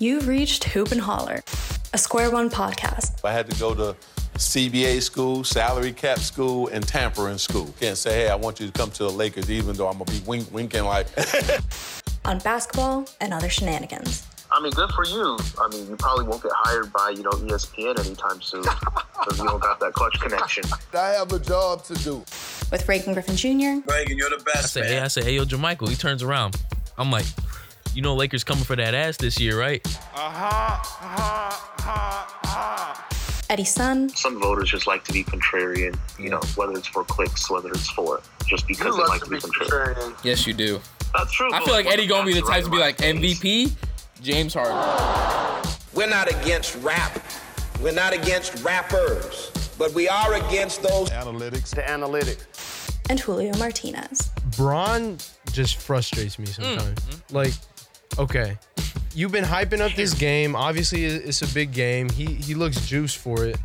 [0.00, 1.42] You've reached Hoop and Holler,
[1.92, 3.24] a Square One podcast.
[3.24, 3.96] I had to go to
[4.36, 7.74] CBA school, salary cap school, and tampering school.
[7.80, 10.12] Can't say, hey, I want you to come to the Lakers, even though I'm gonna
[10.12, 11.08] be wink, winking like.
[12.24, 14.24] on basketball and other shenanigans.
[14.52, 15.36] I mean, good for you.
[15.60, 19.46] I mean, you probably won't get hired by, you know, ESPN anytime soon because you
[19.46, 20.62] don't got that clutch connection.
[20.94, 22.18] I have a job to do.
[22.70, 23.90] With Reagan Griffin Jr.
[23.90, 24.58] Reagan, you're the best.
[24.58, 24.90] I say, man.
[24.90, 25.88] hey, I say, hey, yo, Jermichael.
[25.88, 26.54] He turns around.
[26.96, 27.26] I'm like,
[27.94, 29.84] you know, Lakers coming for that ass this year, right?
[30.14, 33.02] Uh-huh, uh-huh, uh-huh.
[33.50, 34.10] Eddie Sun.
[34.10, 37.88] Some voters just like to be contrarian, you know, whether it's for clicks, whether it's
[37.90, 39.94] for just because You they like to to be be contrarian.
[39.94, 40.24] contrarian.
[40.24, 40.80] Yes, you do.
[41.14, 41.50] That's true.
[41.52, 43.72] I feel like Eddie gonna be the facts type to be like face- MVP.
[44.22, 44.76] James Harden.
[45.94, 47.18] We're not against rap.
[47.80, 49.50] We're not against rappers.
[49.78, 51.08] But we are against those.
[51.10, 51.70] Analytics.
[51.70, 52.98] The analytics.
[53.10, 54.30] And Julio Martinez.
[54.56, 55.18] Bron
[55.52, 56.98] just frustrates me sometimes.
[57.30, 57.52] Like,
[58.18, 58.58] okay,
[59.14, 60.54] you've been hyping up this game.
[60.56, 62.08] Obviously, it's a big game.
[62.10, 63.56] He he looks juiced for it.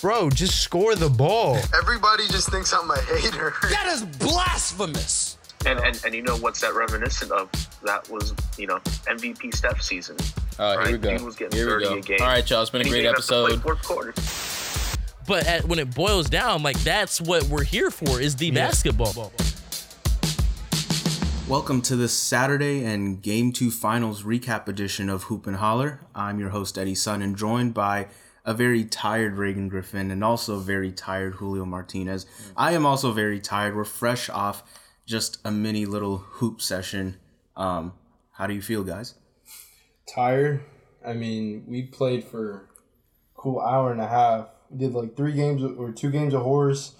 [0.00, 1.58] Bro, just score the ball.
[1.78, 3.52] Everybody just thinks I'm a hater.
[3.68, 5.36] That is blasphemous.
[5.66, 7.50] And, and and you know what's that reminiscent of?
[7.84, 10.16] That was you know MVP Steph season.
[10.58, 11.16] Oh, here we go.
[11.18, 11.94] he was getting Here we 30 go.
[11.96, 12.18] a game.
[12.22, 12.62] All right, y'all.
[12.62, 13.62] It's been a He great didn't have to play episode.
[13.62, 14.14] fourth quarter.
[15.26, 19.32] But at, when it boils down, like that's what we're here for is the basketball.
[21.50, 25.98] Welcome to this Saturday and Game 2 Finals recap edition of Hoop and Holler.
[26.14, 28.06] I'm your host, Eddie Sun, and joined by
[28.44, 32.24] a very tired Reagan Griffin and also very tired Julio Martinez.
[32.56, 33.74] I am also very tired.
[33.74, 34.62] We're fresh off
[35.06, 37.16] just a mini little hoop session.
[37.56, 37.94] Um,
[38.34, 39.16] how do you feel, guys?
[40.06, 40.60] tired.
[41.04, 42.60] I mean, we played for a
[43.34, 44.46] cool hour and a half.
[44.70, 46.94] We did like three games or two games of horse,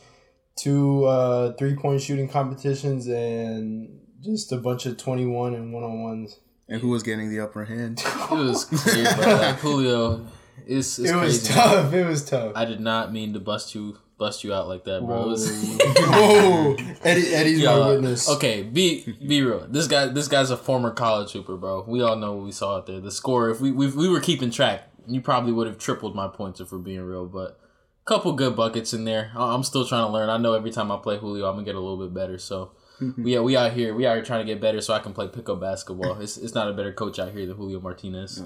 [0.57, 5.83] two uh, three point shooting competitions, and just a bunch of twenty one and one
[5.83, 6.39] on ones.
[6.69, 8.01] And who was getting the upper hand?
[8.31, 9.03] It was crazy.
[9.03, 10.25] Like Julio,
[10.67, 11.53] it's, it's It was crazy.
[11.53, 11.93] tough.
[11.93, 12.53] It was tough.
[12.55, 15.23] I did not mean to bust you bust you out like that, bro.
[15.23, 15.51] It was,
[15.81, 18.29] Whoa, Eddie, Eddie's Yeah, my witness.
[18.29, 19.67] Okay, be be real.
[19.69, 21.85] This guy this guy's a former college hooper, bro.
[21.89, 23.01] We all know what we saw out there.
[23.01, 26.29] The score, if we we, we were keeping track, you probably would have tripled my
[26.29, 27.27] points if we're being real.
[27.27, 27.59] But
[28.03, 29.33] a couple good buckets in there.
[29.35, 30.29] I'm still trying to learn.
[30.31, 32.39] I know every time I play Julio, I'm gonna get a little bit better.
[32.39, 32.73] So.
[33.17, 35.29] We we out here we out here trying to get better so I can play
[35.29, 36.21] pickup basketball.
[36.21, 38.43] It's, it's not a better coach out here than Julio Martinez.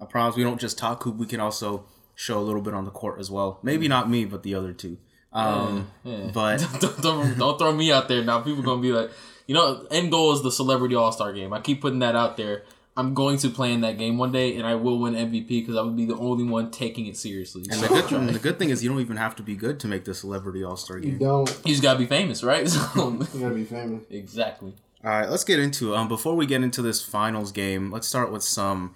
[0.00, 1.84] I promise we don't just talk hoop, we can also
[2.14, 3.58] show a little bit on the court as well.
[3.62, 4.98] Maybe not me, but the other two.
[5.32, 5.90] Um,
[6.32, 8.40] But don't, don't, don't throw me out there now.
[8.40, 9.10] People gonna be like,
[9.46, 11.52] you know, end goal is the celebrity all star game.
[11.52, 12.64] I keep putting that out there.
[13.00, 15.76] I'm going to play in that game one day, and I will win MVP because
[15.76, 17.62] I would be the only one taking it seriously.
[17.70, 19.56] And So, the good, and the good thing is you don't even have to be
[19.56, 21.12] good to make the celebrity all star game.
[21.14, 21.48] You don't.
[21.64, 22.68] you just gotta be famous, right?
[22.68, 24.04] So, You gotta be famous.
[24.10, 24.74] exactly.
[25.02, 25.96] All right, let's get into it.
[25.96, 28.94] Um, before we get into this finals game, let's start with some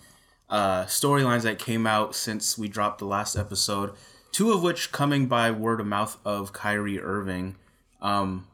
[0.50, 3.92] uh, storylines that came out since we dropped the last episode.
[4.30, 7.56] Two of which coming by word of mouth of Kyrie Irving.
[8.02, 8.46] Um,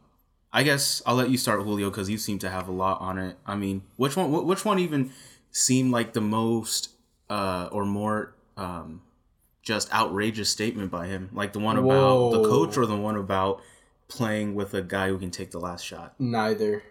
[0.53, 3.19] I guess I'll let you start, Julio, because you seem to have a lot on
[3.19, 3.37] it.
[3.47, 4.31] I mean, which one?
[4.47, 5.11] Which one even
[5.53, 6.91] seemed like the most
[7.29, 9.03] uh, or more um,
[9.63, 11.31] just outrageous statement by him?
[11.33, 13.61] Like the one about the coach, or the one about
[14.09, 16.15] playing with a guy who can take the last shot?
[16.19, 16.83] Neither.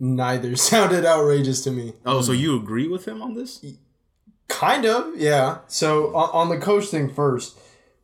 [0.00, 1.92] Neither sounded outrageous to me.
[2.04, 3.64] Oh, so you agree with him on this?
[4.48, 5.58] Kind of, yeah.
[5.68, 7.58] So on, the coach thing first,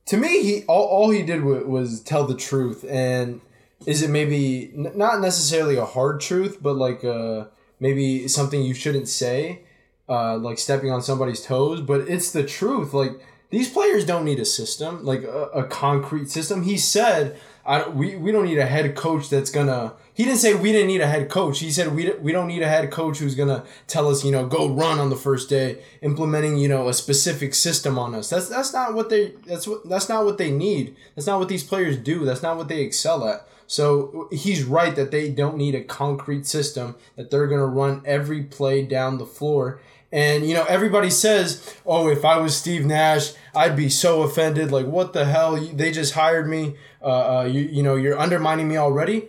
[0.07, 3.41] to me, he all, all he did was, was tell the truth, and
[3.87, 7.47] is it maybe not necessarily a hard truth, but like uh
[7.81, 9.63] maybe something you shouldn't say,
[10.09, 12.93] uh, like stepping on somebody's toes, but it's the truth.
[12.93, 13.13] Like
[13.51, 16.63] these players don't need a system, like a, a concrete system.
[16.63, 20.55] He said, "I we we don't need a head coach that's gonna." He didn't say
[20.55, 21.59] we didn't need a head coach.
[21.59, 24.47] He said we, we don't need a head coach who's gonna tell us, you know,
[24.47, 28.31] go run on the first day, implementing, you know, a specific system on us.
[28.31, 30.97] That's that's not what they that's what that's not what they need.
[31.15, 32.25] That's not what these players do.
[32.25, 33.47] That's not what they excel at.
[33.75, 38.45] So he's right that they don't need a concrete system that they're gonna run every
[38.45, 39.81] play down the floor.
[40.13, 44.71] And you know, everybody says, "Oh, if I was Steve Nash, I'd be so offended.
[44.71, 45.57] Like, what the hell?
[45.57, 46.77] They just hired me.
[47.03, 49.29] Uh, uh you you know, you're undermining me already."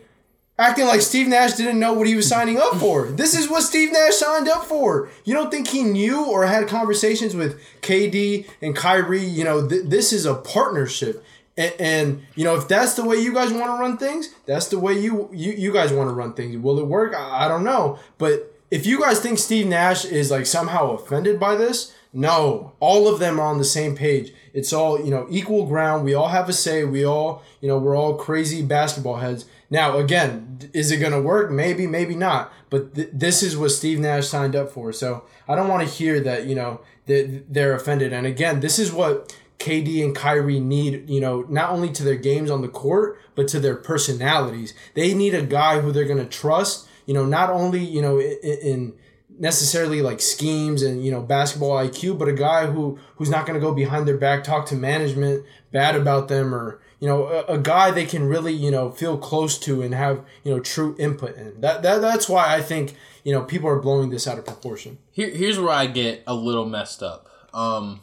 [0.59, 3.07] Acting like Steve Nash didn't know what he was signing up for.
[3.21, 5.09] This is what Steve Nash signed up for.
[5.23, 9.25] You don't think he knew or had conversations with KD and Kyrie?
[9.25, 11.25] You know, th- this is a partnership.
[11.57, 14.67] And, and you know, if that's the way you guys want to run things, that's
[14.67, 16.57] the way you you, you guys want to run things.
[16.57, 17.13] Will it work?
[17.15, 17.97] I, I don't know.
[18.17, 23.09] But if you guys think Steve Nash is like somehow offended by this, No, all
[23.09, 24.31] of them are on the same page.
[24.53, 26.05] It's all, you know, equal ground.
[26.05, 26.85] We all have a say.
[26.85, 29.43] We all, you know, we're all crazy basketball heads.
[29.69, 31.51] Now, again, is it to work?
[31.51, 32.53] Maybe, maybe not.
[32.69, 34.93] But th- this is what Steve Nash signed up for.
[34.93, 38.13] So I don't want to hear that, you know, that they're offended.
[38.13, 42.15] And again, this is what KD and Kyrie need, you know, not only to their
[42.15, 44.73] games on the court, but to their personalities.
[44.93, 48.19] They need a guy who they're going to trust, you know, not only, you know,
[48.19, 48.93] in,
[49.39, 53.59] necessarily like schemes and you know basketball IQ, but a guy who who's not going
[53.59, 57.53] to go behind their back, talk to management bad about them, or you know a,
[57.53, 60.95] a guy they can really you know feel close to and have you know true
[60.99, 61.59] input in.
[61.61, 64.97] That, that that's why I think you know people are blowing this out of proportion.
[65.11, 67.29] Here, here's where I get a little messed up.
[67.53, 68.01] Um,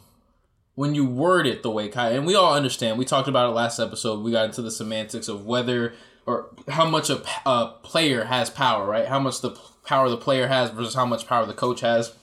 [0.75, 3.53] when you word it the way Kai, and we all understand, we talked about it
[3.53, 4.23] last episode.
[4.23, 5.93] We got into the semantics of whether
[6.25, 9.07] or how much a, a player has power, right?
[9.07, 12.15] How much the power the player has versus how much power the coach has.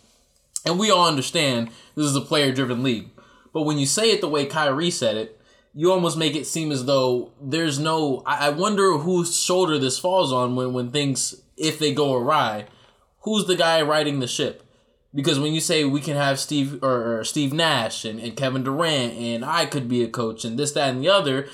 [0.64, 3.11] And we all understand this is a player driven league.
[3.52, 5.41] But when you say it the way Kyrie said it,
[5.75, 8.23] you almost make it seem as though there's no.
[8.26, 12.67] I, I wonder whose shoulder this falls on when, when things, if they go awry.
[13.20, 14.64] Who's the guy riding the ship?
[15.12, 18.62] Because when you say we can have Steve or, or Steve Nash and, and Kevin
[18.62, 21.49] Durant and I could be a coach and this, that, and the other,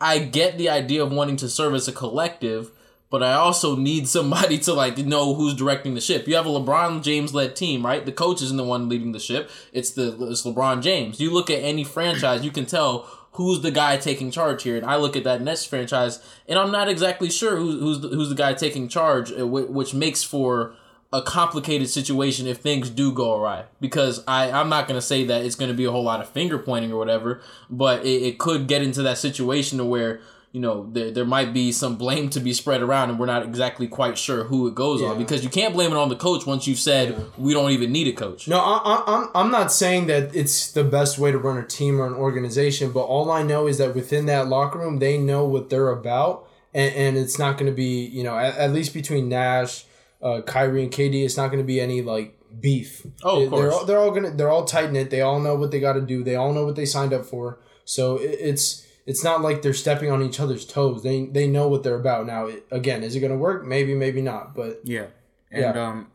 [0.00, 2.70] I get the idea of wanting to serve as a collective,
[3.10, 6.28] but I also need somebody to like know who's directing the ship.
[6.28, 8.04] You have a LeBron James led team, right?
[8.04, 9.50] The coach isn't the one leading the ship.
[9.72, 11.20] It's the it's LeBron James.
[11.20, 14.76] You look at any franchise, you can tell who's the guy taking charge here.
[14.76, 18.08] And I look at that Nets franchise, and I'm not exactly sure who's who's the,
[18.08, 20.74] who's the guy taking charge, uh, which makes for
[21.14, 23.64] a complicated situation if things do go awry.
[23.80, 26.20] Because I, I'm not going to say that it's going to be a whole lot
[26.20, 27.40] of finger pointing or whatever,
[27.70, 30.20] but it, it could get into that situation to where,
[30.50, 33.44] you know, there, there might be some blame to be spread around and we're not
[33.44, 35.16] exactly quite sure who it goes on.
[35.16, 38.08] Because you can't blame it on the coach once you've said we don't even need
[38.08, 38.48] a coach.
[38.48, 41.64] No, I, I, I'm I'm not saying that it's the best way to run a
[41.64, 45.16] team or an organization, but all I know is that within that locker room, they
[45.16, 48.72] know what they're about, and, and it's not going to be you know at, at
[48.72, 49.84] least between Nash,
[50.24, 53.06] uh, Kyrie, and KD, it's not going to be any like beef.
[53.22, 53.74] Oh, of They- They're course.
[53.74, 55.10] all, they're all gonna they're all tight knit.
[55.10, 56.24] They all know what they got to do.
[56.24, 57.60] They all know what they signed up for.
[57.84, 61.02] So it, it's it's not like they're stepping on each other's toes.
[61.02, 62.26] They they know what they're about.
[62.26, 63.64] Now, it, again, is it going to work?
[63.66, 64.54] Maybe, maybe not.
[64.54, 65.06] But Yeah.
[65.50, 65.88] And Yeah.
[65.88, 66.06] um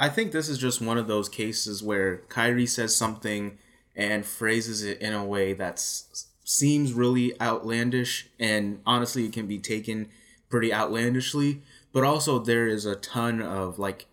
[0.00, 3.58] I think this is just one of those cases where Kyrie says something
[3.96, 9.58] and phrases it in a way that's seems really outlandish and honestly it can be
[9.58, 10.08] taken
[10.48, 11.62] pretty outlandishly,
[11.92, 14.06] but also there is a ton of like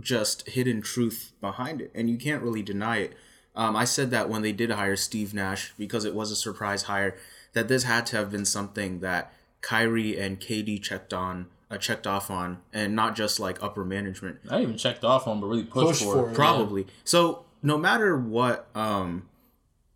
[0.00, 3.14] just hidden truth behind it and you can't really deny it.
[3.54, 6.82] Um, I said that when they did hire Steve Nash because it was a surprise
[6.84, 7.16] hire
[7.54, 9.32] that this had to have been something that
[9.62, 14.38] Kyrie and KD checked on uh, checked off on and not just like upper management
[14.48, 16.32] I even checked off on, but really pushed, Pushed for, for it.
[16.32, 16.34] it.
[16.34, 19.28] probably so no matter what um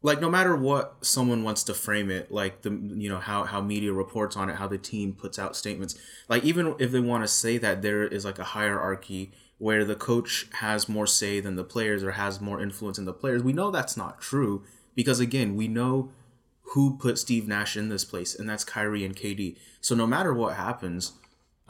[0.03, 3.61] like no matter what someone wants to frame it like the you know how how
[3.61, 5.99] media reports on it how the team puts out statements
[6.29, 9.95] like even if they want to say that there is like a hierarchy where the
[9.95, 13.53] coach has more say than the players or has more influence in the players we
[13.53, 14.63] know that's not true
[14.95, 16.11] because again we know
[16.75, 20.33] who put Steve Nash in this place and that's Kyrie and KD so no matter
[20.33, 21.13] what happens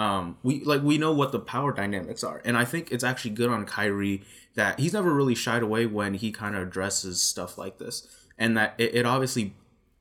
[0.00, 3.32] um, we like we know what the power dynamics are, and I think it's actually
[3.32, 4.22] good on Kyrie
[4.54, 8.08] that he's never really shied away when he kind of addresses stuff like this,
[8.38, 9.54] and that it, it obviously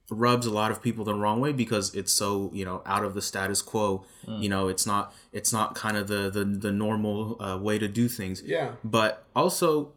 [0.10, 3.14] rubs a lot of people the wrong way because it's so you know out of
[3.14, 4.06] the status quo.
[4.26, 7.88] You know, it's not it's not kind of the the the normal uh, way to
[7.88, 8.42] do things.
[8.46, 8.72] Yeah.
[8.84, 9.92] but also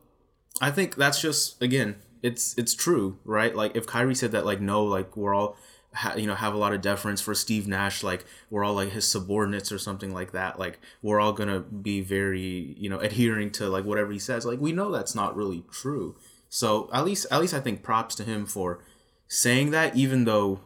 [0.61, 3.55] I think that's just again, it's it's true, right?
[3.55, 5.57] Like if Kyrie said that, like no, like we're all,
[5.95, 8.91] ha- you know, have a lot of deference for Steve Nash, like we're all like
[8.91, 10.59] his subordinates or something like that.
[10.59, 14.45] Like we're all gonna be very, you know, adhering to like whatever he says.
[14.45, 16.17] Like we know that's not really true.
[16.49, 18.85] So at least at least I think props to him for
[19.29, 20.61] saying that, even though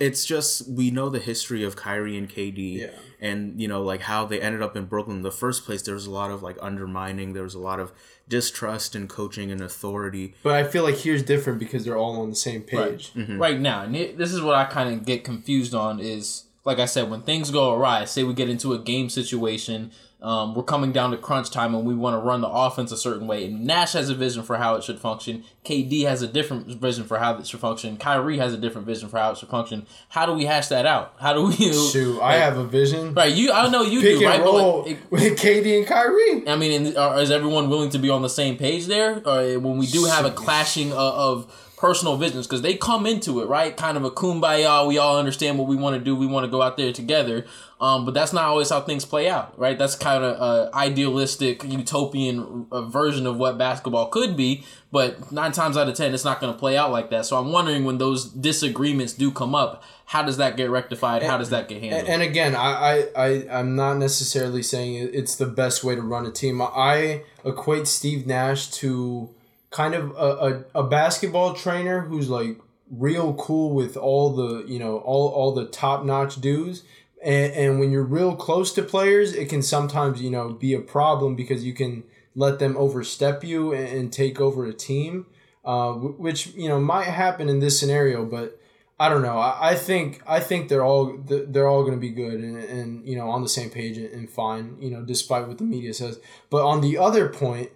[0.00, 2.86] it's just we know the history of Kyrie and KD Yeah.
[3.20, 5.94] and you know like how they ended up in Brooklyn in the first place there
[5.94, 7.92] was a lot of like undermining there was a lot of
[8.28, 12.30] distrust in coaching and authority but I feel like here's different because they're all on
[12.30, 13.12] the same page.
[13.14, 13.38] Mm-hmm.
[13.38, 13.82] right now.
[13.82, 17.08] And it- this is what I kind of get confused on is like I said,
[17.10, 19.90] when things go awry, say we get into a game situation,
[20.22, 22.96] um, we're coming down to crunch time and we want to run the offense a
[22.96, 23.46] certain way.
[23.46, 25.44] And Nash has a vision for how it should function.
[25.64, 27.96] KD has a different vision for how it should function.
[27.96, 29.86] Kyrie has a different vision for how it should function.
[30.10, 31.14] How do we hash that out?
[31.20, 31.52] How do we?
[31.72, 33.14] Shoot, I have a vision.
[33.14, 33.52] Right, you.
[33.52, 34.26] I know you Pick do.
[34.26, 36.48] and Right, but like, roll it- with KD and Kyrie.
[36.48, 39.22] I mean, are, uh, is everyone willing to be on the same page there?
[39.26, 43.06] Or when we do have a clashing uh, of, of personal visions, because they come
[43.06, 43.74] into it, right?
[43.74, 46.50] Kind of a kumbaya, we all understand what we want to do, we want to
[46.50, 47.46] go out there together.
[47.80, 49.78] Um, but that's not always how things play out, right?
[49.78, 54.62] That's kind of a idealistic, utopian uh, version of what basketball could be.
[54.92, 57.24] But nine times out of ten, it's not going to play out like that.
[57.24, 61.22] So I'm wondering when those disagreements do come up, how does that get rectified?
[61.22, 62.02] How does that get handled?
[62.02, 66.02] And, and again, I, I, I, I'm not necessarily saying it's the best way to
[66.02, 66.60] run a team.
[66.60, 69.30] I equate Steve Nash to
[69.70, 72.58] kind of a, a, a basketball trainer who's like
[72.90, 76.82] real cool with all the, you know, all, all the top notch dudes.
[77.22, 80.80] And, and when you're real close to players, it can sometimes, you know, be a
[80.80, 85.26] problem because you can let them overstep you and, and take over a team,
[85.64, 88.60] uh, which, you know, might happen in this scenario, but
[89.00, 89.38] I don't know.
[89.38, 93.16] I, I think I think they're all they're all to be good and, and you
[93.16, 94.76] know on the same page and, and fine.
[94.78, 96.20] You know, despite what the media says.
[96.50, 97.70] But on the other point,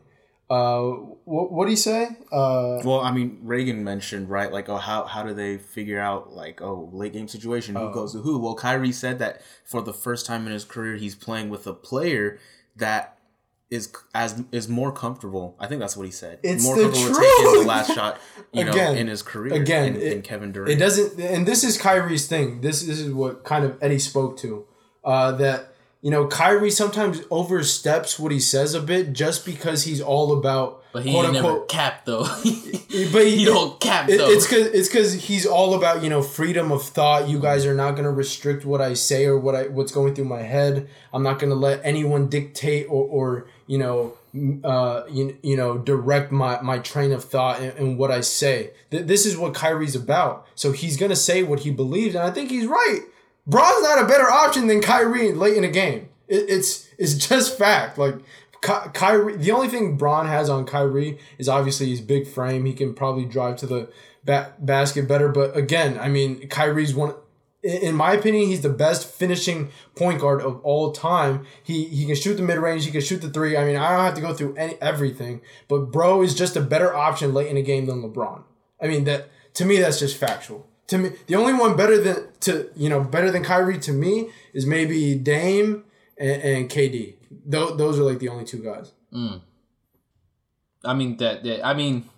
[0.54, 0.80] uh,
[1.24, 2.00] what what do you say?
[2.30, 6.32] Uh, Well, I mean, Reagan mentioned right, like, oh, how how do they figure out
[6.32, 7.92] like, oh, late game situation, who Oh.
[7.92, 8.38] goes to who?
[8.38, 11.72] Well, Kyrie said that for the first time in his career, he's playing with a
[11.74, 12.38] player
[12.76, 13.18] that
[13.70, 15.56] is as is more comfortable.
[15.58, 16.38] I think that's what he said.
[16.42, 17.60] It's more the comfortable taking truth.
[17.62, 18.18] the last shot,
[18.52, 19.54] you know, Again, in his career.
[19.54, 20.70] again, in Kevin Durant.
[20.70, 22.60] It doesn't, and this is Kyrie's thing.
[22.60, 24.66] This, this is what kind of Eddie spoke to.
[25.02, 25.73] Uh, that
[26.04, 30.82] you know, Kyrie sometimes oversteps what he says a bit just because he's all about
[30.92, 32.24] but he quote never unquote capped though.
[33.10, 34.28] but he don't cap It- though.
[34.28, 37.26] it's because it's because he's all about you know freedom of thought.
[37.26, 40.26] You guys are not gonna restrict what I say or what I what's going through
[40.26, 40.90] my head.
[41.10, 44.12] I'm not gonna let anyone dictate or or you know
[44.62, 48.72] uh you, you know direct my my train of thought and, and what I say.
[48.90, 50.46] Th- this is what Kyrie's about.
[50.54, 53.00] So he's gonna say what he believes, and I think he's right.
[53.46, 56.08] Bron's not a better option than Kyrie late in the game.
[56.28, 57.98] It, it's it's just fact.
[57.98, 58.16] Like
[58.62, 62.64] Ky- Kyrie, the only thing Braun has on Kyrie is obviously his big frame.
[62.64, 63.90] He can probably drive to the
[64.24, 65.28] ba- basket better.
[65.28, 67.14] But again, I mean, Kyrie's one.
[67.62, 71.44] in- my opinion, he's the best finishing point guard of all time.
[71.62, 72.86] He he can shoot the mid range.
[72.86, 73.56] He can shoot the three.
[73.58, 75.42] I mean, I don't have to go through any everything.
[75.68, 78.42] But bro is just a better option late in the game than LeBron.
[78.80, 80.66] I mean that to me that's just factual.
[80.88, 84.30] To me, the only one better than to you know better than Kyrie to me
[84.52, 85.84] is maybe Dame
[86.18, 87.14] and, and KD.
[87.46, 88.92] Those those are like the only two guys.
[89.12, 89.40] Mm.
[90.84, 91.64] I mean that, that.
[91.64, 92.08] I mean,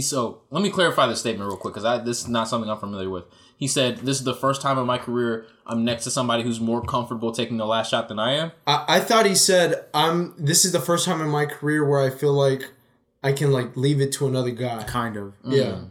[0.00, 2.78] so let me clarify this statement real quick because I this is not something I'm
[2.78, 3.24] familiar with.
[3.56, 6.60] He said, "This is the first time in my career I'm next to somebody who's
[6.60, 10.34] more comfortable taking the last shot than I am." I, I thought he said, "I'm.
[10.38, 12.70] This is the first time in my career where I feel like
[13.22, 15.34] I can like leave it to another guy." Kind of.
[15.44, 15.82] Yeah.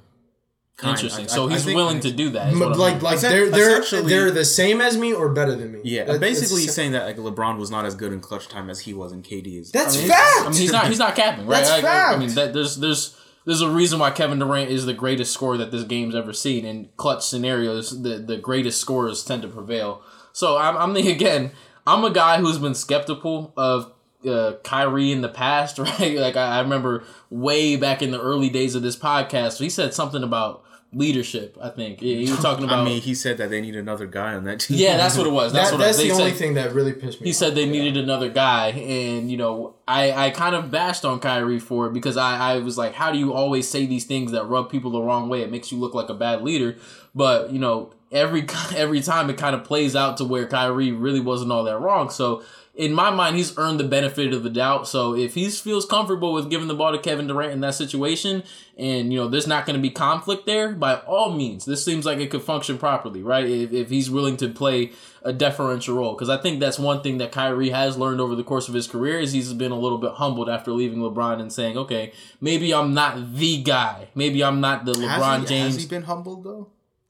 [0.80, 0.96] Kind.
[0.98, 1.26] Interesting.
[1.26, 2.54] I- so I- I he's think- willing to do that.
[2.58, 5.80] But like like they're they're they're the same as me or better than me.
[5.84, 8.70] Yeah, That- basically he's saying that like LeBron was not as good in clutch time
[8.70, 9.72] as he was in KD is.
[9.72, 10.40] That's I mean, fact.
[10.40, 10.88] I mean, he's not.
[10.88, 11.64] He's not capping, right?
[11.66, 14.86] That's I, I- I mean, that, there's there's there's a reason why Kevin Durant is
[14.86, 16.64] the greatest scorer that this game's ever seen.
[16.66, 20.02] In clutch scenarios, the the greatest scorers tend to prevail.
[20.32, 21.52] So I'm I'm the again.
[21.88, 23.92] I'm a guy who's been skeptical of
[24.28, 26.18] uh, Kyrie in the past, right?
[26.18, 29.94] Like I, I remember way back in the early days of this podcast, he said
[29.94, 31.58] something about leadership.
[31.62, 32.80] I think he he was talking about.
[32.80, 34.78] I mean, he said that they need another guy on that team.
[34.78, 35.54] yeah, that's what it was.
[35.54, 36.38] That's That, what that's they the only said.
[36.40, 37.26] thing that really pissed me.
[37.28, 37.38] He off.
[37.38, 41.60] said they needed another guy, and you know, I I kind of bashed on Kyrie
[41.60, 44.46] for it because I I was like, how do you always say these things that
[44.46, 45.42] rub people the wrong way?
[45.42, 46.76] It makes you look like a bad leader,
[47.14, 51.20] but you know, every every time it kind of plays out to where Kyrie really
[51.20, 52.10] wasn't all that wrong.
[52.10, 52.44] So
[52.80, 54.88] in my mind, he's earned the benefit of the doubt.
[54.88, 58.42] So if he feels comfortable with giving the ball to Kevin Durant in that situation,
[58.78, 62.06] and you know, there's not going to be conflict there, by all means, this seems
[62.06, 63.46] like it could function properly, right?
[63.46, 64.94] If, if he's willing to play
[65.24, 68.46] a deferential role, because I think that's one thing that Kyrie has learned over the
[68.46, 71.52] course of his career is he's been a little bit humbled after leaving LeBron and
[71.52, 75.74] saying, okay, maybe I'm not the guy, maybe I'm not the LeBron has he, James.
[75.74, 76.70] Has he been humbled though?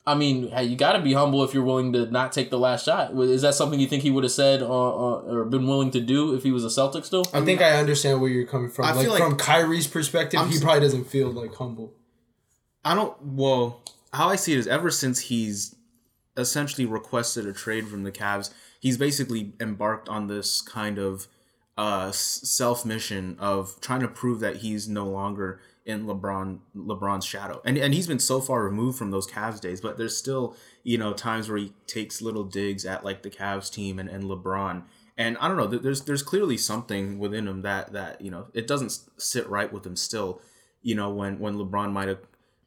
[0.10, 2.58] I mean, hey, you got to be humble if you're willing to not take the
[2.58, 3.14] last shot.
[3.14, 6.02] Is that something you think he would have said or, or, or been willing to
[6.02, 7.26] do if he was a Celtic still?
[7.32, 8.86] I think I understand where you're coming from.
[8.86, 11.94] I like, feel like- from Kyrie's perspective, I'm he probably doesn't feel like humble.
[12.84, 13.16] I don't.
[13.22, 15.76] Well, how I see it is, ever since he's
[16.36, 21.28] essentially requested a trade from the Cavs, he's basically embarked on this kind of
[21.78, 27.62] uh, self mission of trying to prove that he's no longer in LeBron LeBron's shadow,
[27.66, 30.98] and and he's been so far removed from those Cavs days, but there's still you
[30.98, 34.84] know times where he takes little digs at like the Cavs team and, and LeBron.
[35.18, 35.68] And I don't know.
[35.68, 39.86] There's there's clearly something within him that that you know it doesn't sit right with
[39.86, 40.42] him still.
[40.82, 42.20] You know when when LeBron might have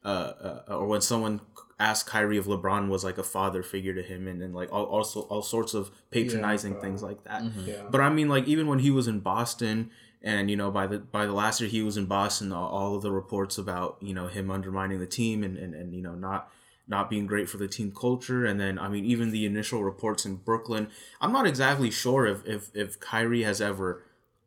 [0.05, 0.33] uh,
[0.67, 1.41] uh, or when someone
[1.79, 4.85] asked Kyrie if LeBron was like a father figure to him, and, and like all
[4.85, 7.43] also all sorts of patronizing things like that.
[7.65, 7.83] Yeah.
[7.89, 9.91] But I mean, like even when he was in Boston,
[10.23, 13.01] and you know by the by the last year he was in Boston, all, of
[13.01, 16.49] the reports about you know him undermining the team and and, and you know not
[16.87, 18.45] not being great for the team culture.
[18.45, 20.89] And then, I mean, even the initial reports in Brooklyn,
[21.21, 24.03] I'm not exactly sure if if, if Kyrie has ever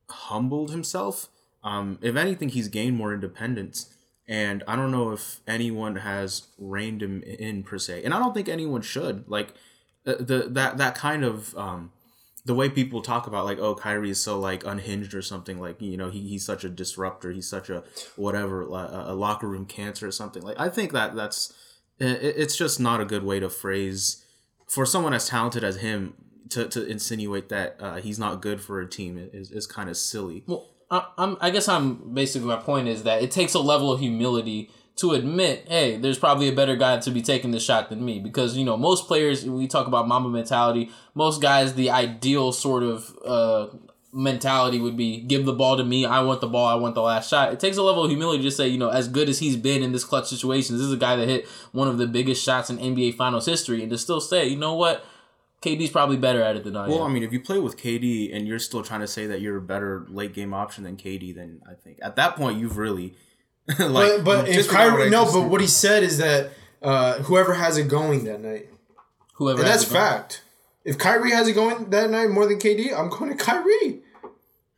[0.09, 1.29] humbled himself.
[1.63, 3.93] Um, if anything, he's gained more independence.
[4.29, 8.03] And I don't know if anyone has reined him in per se.
[8.05, 9.25] And I don't think anyone should.
[9.29, 9.55] Like
[10.05, 11.93] the, the that that kind of um,
[12.47, 15.81] the way people talk about like oh Kyrie is so like unhinged or something like
[15.83, 17.83] you know he, he's such a disruptor he's such a
[18.15, 21.53] whatever a, a locker room cancer or something like I think that that's
[21.99, 24.25] it, it's just not a good way to phrase
[24.69, 26.15] for someone as talented as him
[26.51, 29.97] to, to insinuate that uh, he's not good for a team is, is kind of
[29.97, 30.45] silly.
[30.47, 33.93] Well, I, I'm I guess I'm basically my point is that it takes a level
[33.93, 37.91] of humility to admit, hey, there's probably a better guy to be taking the shot
[37.91, 38.19] than me.
[38.19, 42.83] Because, you know, most players, we talk about Mamba mentality, most guys, the ideal sort
[42.83, 43.67] of uh,
[44.17, 46.07] mentality would be give the ball to me.
[46.07, 46.67] I want the ball.
[46.67, 47.53] I want the last shot.
[47.53, 49.83] It takes a level of humility to say, you know, as good as he's been
[49.83, 52.71] in this clutch situation, this is a guy that hit one of the biggest shots
[52.71, 55.05] in NBA Finals history, and to still say, you know what,
[55.61, 57.11] KD's probably better at it than I well, am.
[57.11, 59.59] I mean, if you play with KD and you're still trying to say that you're
[59.59, 63.15] a better late game option than KD, then I think at that point you've really
[63.79, 66.51] like, but but if Kyrie, no, but what he said is that
[66.83, 68.69] uh, whoever has it going that night,
[69.35, 70.07] Whoever and has that's it going.
[70.07, 70.43] fact.
[70.85, 74.03] If Kyrie has it going that night more than KD, I'm going to Kyrie.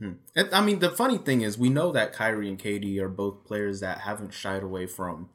[0.01, 3.45] And, I mean, the funny thing is, we know that Kyrie and KD are both
[3.45, 5.29] players that haven't shied away from,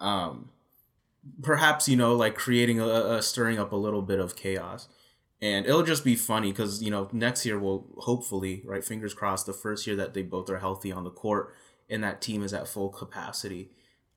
[0.00, 0.48] um,
[1.42, 4.88] perhaps you know, like creating a, a stirring up a little bit of chaos,
[5.42, 9.44] and it'll just be funny because you know next year will hopefully, right, fingers crossed,
[9.44, 11.54] the first year that they both are healthy on the court
[11.90, 13.70] and that team is at full capacity,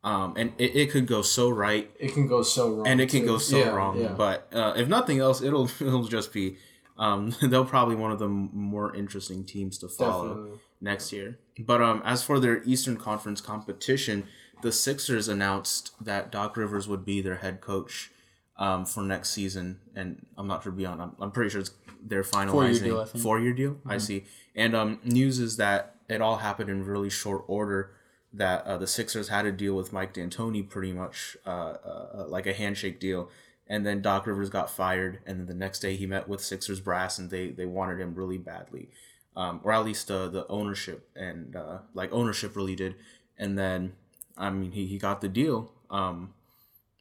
[0.03, 3.09] um, and it, it could go so right It can go so wrong, and it
[3.09, 3.27] can too.
[3.27, 3.99] go so Yeah, wrong.
[3.99, 4.13] yeah.
[4.17, 6.57] But uh, if nothing else, it'll it'll just be
[6.97, 10.59] um, they'll probably one of the more interesting teams to follow Definitely.
[10.81, 11.39] next year.
[11.59, 14.27] But um, as for their Eastern Conference competition,
[14.61, 18.11] the Sixers announced that Doc Rivers would be their head coach
[18.57, 21.01] um, for next season, and I'm not sure beyond.
[21.01, 21.71] I'm, I'm pretty sure it's
[22.03, 23.77] they're finalizing Four-year deal, I four year deal.
[23.85, 24.01] I Mhm.
[24.01, 24.23] see.
[24.55, 27.91] And um, news is that it all happened in really short order.
[28.33, 32.25] That uh, the Sixers had to deal with Mike D'Antoni pretty much uh, uh, uh,
[32.29, 33.29] like a handshake deal,
[33.67, 36.79] and then Doc Rivers got fired, and then the next day he met with Sixers
[36.79, 38.87] brass, and they they wanted him really badly,
[39.35, 42.95] um, or at least uh, the ownership and uh, like ownership really did,
[43.37, 43.93] and then
[44.37, 45.73] I mean he, he got the deal.
[45.89, 46.33] Um,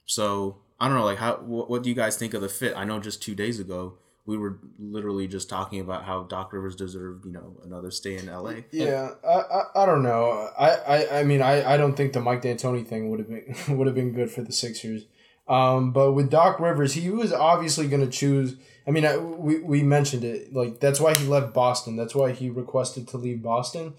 [0.05, 2.77] so I don't know, like how what, what do you guys think of the fit?
[2.77, 3.99] I know just two days ago
[4.31, 8.29] we were literally just talking about how Doc Rivers deserved you know another stay in
[8.29, 8.65] L.A.
[8.71, 10.51] Yeah, I, I, I don't know.
[10.57, 13.57] I, I, I mean, I, I don't think the Mike D'Antoni thing would have been
[13.77, 15.07] would have been good for the Sixers.
[15.49, 18.55] Um, but with Doc Rivers, he was obviously going to choose.
[18.87, 20.55] I mean, I, we, we mentioned it.
[20.55, 21.97] Like that's why he left Boston.
[21.97, 23.95] That's why he requested to leave Boston.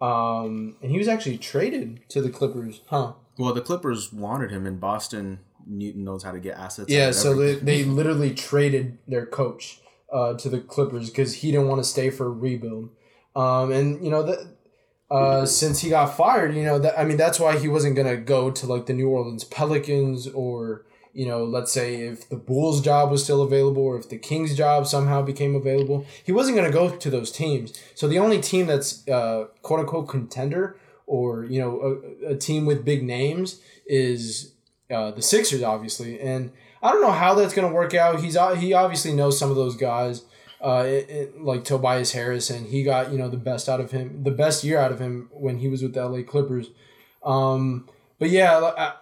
[0.00, 3.12] Um, and he was actually traded to the Clippers, huh?
[3.36, 6.90] Well, the Clippers wanted him, and Boston Newton knows how to get assets.
[6.90, 9.80] Yeah, so they, they literally traded their coach
[10.12, 12.90] uh, to the Clippers because he didn't want to stay for a rebuild.
[13.36, 14.46] Um, and you know that
[15.10, 18.16] uh, since he got fired, you know that I mean that's why he wasn't gonna
[18.16, 22.80] go to like the New Orleans Pelicans or you know let's say if the Bulls
[22.80, 26.70] job was still available or if the Kings job somehow became available, he wasn't gonna
[26.70, 27.78] go to those teams.
[27.94, 32.66] So the only team that's uh, quote unquote contender or you know a, a team
[32.66, 34.53] with big names is
[34.94, 36.52] uh, the Sixers, obviously, and
[36.82, 38.20] I don't know how that's gonna work out.
[38.20, 40.22] He's o- he obviously knows some of those guys,
[40.62, 43.90] uh, it, it- like Tobias Harris, and he got you know the best out of
[43.90, 46.68] him, the best year out of him when he was with the LA Clippers.
[47.22, 48.92] Um, but yeah,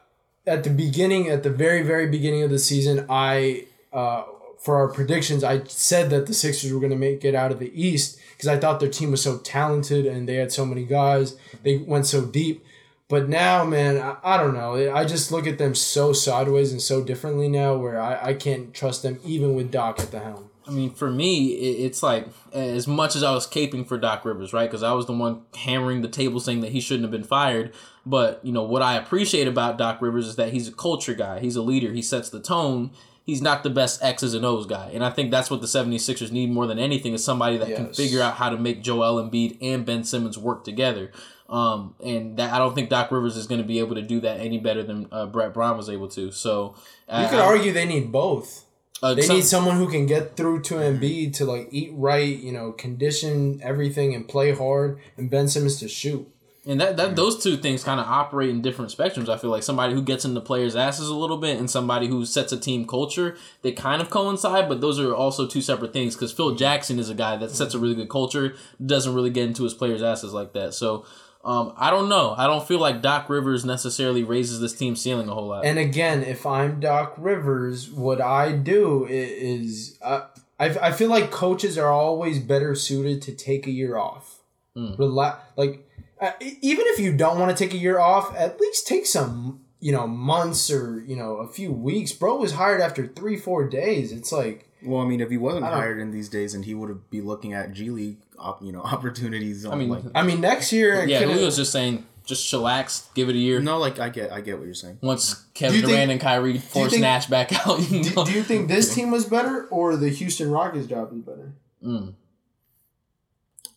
[0.47, 4.25] at the beginning, at the very very beginning of the season, I uh,
[4.59, 7.71] for our predictions, I said that the Sixers were gonna make it out of the
[7.81, 11.37] East because I thought their team was so talented and they had so many guys,
[11.63, 12.65] they went so deep.
[13.13, 14.91] But now, man, I, I don't know.
[14.91, 18.73] I just look at them so sideways and so differently now where I, I can't
[18.73, 20.49] trust them even with Doc at the helm.
[20.67, 24.25] I mean, for me, it, it's like as much as I was caping for Doc
[24.25, 24.65] Rivers, right?
[24.65, 27.75] Because I was the one hammering the table saying that he shouldn't have been fired.
[28.07, 31.41] But, you know, what I appreciate about Doc Rivers is that he's a culture guy,
[31.41, 32.93] he's a leader, he sets the tone.
[33.25, 34.91] He's not the best X's and O's guy.
[34.93, 37.93] And I think that's what the 76ers need more than anything is somebody that can
[37.95, 41.13] figure out how to make Joel Embiid and Ben Simmons work together.
[41.49, 44.21] Um, and that I don't think Doc Rivers is going to be able to do
[44.21, 46.33] that any better than uh, Brett Brown was able to.
[46.33, 46.75] So
[47.09, 48.65] You could argue they need both.
[49.03, 52.39] Uh, they some- need someone who can get through to Embiid to like eat right,
[52.39, 56.32] you know, condition everything and play hard, and Ben Simmons to shoot.
[56.65, 59.29] And that, that those two things kind of operate in different spectrums.
[59.29, 62.07] I feel like somebody who gets in the players' asses a little bit and somebody
[62.07, 65.93] who sets a team culture, they kind of coincide, but those are also two separate
[65.93, 66.15] things.
[66.15, 69.47] Because Phil Jackson is a guy that sets a really good culture, doesn't really get
[69.47, 70.73] into his players' asses like that.
[70.75, 71.05] So
[71.45, 72.37] Um, I don't know.
[72.39, 75.65] I don't feel like Doc Rivers necessarily raises this team ceiling a whole lot.
[75.65, 80.27] And again, if I'm Doc Rivers, what I do is uh,
[80.61, 84.39] I I feel like coaches are always better suited to take a year off.
[84.77, 84.97] Mm.
[84.99, 85.85] Relax, like
[86.23, 89.61] uh, even if you don't want to take a year off, at least take some
[89.81, 92.13] you know months or you know a few weeks.
[92.13, 94.13] Bro was hired after three four days.
[94.13, 96.89] It's like Well, I mean, if he wasn't hired in these days, and he would
[96.89, 99.67] have be looking at G League, op, you know, opportunities.
[99.67, 103.13] On, I mean, like, I mean, next year, yeah, could- Julio's just saying, just chillax,
[103.15, 103.61] give it a year.
[103.61, 104.99] no, like I get, I get what you're saying.
[105.03, 108.03] Once Kevin Do you think- Durant and Kyrie force think- Nash back out, you can
[108.03, 111.53] do, do you think this team was better or the Houston Rockets job was better?
[111.85, 112.15] Mm.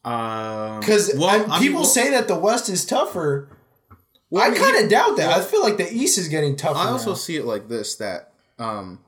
[0.06, 3.50] Um, Because well, I mean, people well- say that the West is tougher.
[4.30, 5.30] Well, I mean, kind of doubt that.
[5.30, 6.78] I feel like the East is getting tougher.
[6.78, 7.16] I also now.
[7.16, 9.00] see it like this: that um,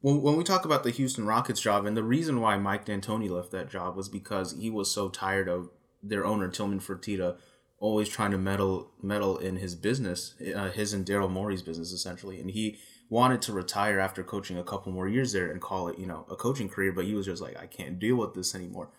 [0.00, 3.28] when when we talk about the Houston Rockets job, and the reason why Mike D'Antoni
[3.28, 5.70] left that job was because he was so tired of
[6.02, 7.36] their owner Tillman Fertitta
[7.78, 12.40] always trying to meddle meddle in his business, uh, his and Daryl Morey's business essentially,
[12.40, 15.98] and he wanted to retire after coaching a couple more years there and call it
[15.98, 18.54] you know a coaching career, but he was just like I can't deal with this
[18.54, 18.90] anymore.